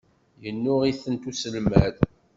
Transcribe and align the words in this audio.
Yennuɣ-itent 0.43 1.29
uselmad. 1.29 1.95